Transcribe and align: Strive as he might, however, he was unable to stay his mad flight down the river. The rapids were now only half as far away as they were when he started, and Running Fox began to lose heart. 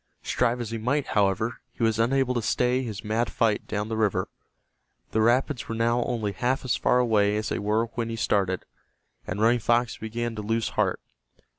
Strive 0.23 0.59
as 0.59 0.71
he 0.71 0.79
might, 0.79 1.05
however, 1.13 1.61
he 1.73 1.83
was 1.83 1.99
unable 1.99 2.33
to 2.33 2.41
stay 2.41 2.81
his 2.81 3.03
mad 3.03 3.31
flight 3.31 3.67
down 3.67 3.87
the 3.87 3.95
river. 3.95 4.29
The 5.11 5.21
rapids 5.21 5.69
were 5.69 5.75
now 5.75 6.01
only 6.05 6.31
half 6.31 6.65
as 6.65 6.75
far 6.75 6.97
away 6.97 7.37
as 7.37 7.49
they 7.49 7.59
were 7.59 7.85
when 7.93 8.09
he 8.09 8.15
started, 8.15 8.65
and 9.27 9.39
Running 9.39 9.59
Fox 9.59 9.97
began 9.97 10.33
to 10.37 10.41
lose 10.41 10.69
heart. 10.69 11.01